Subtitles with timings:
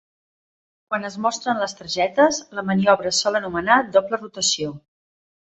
[0.93, 4.75] Quan es mostren les targetes, la maniobra es sol anomenar "doble rotació".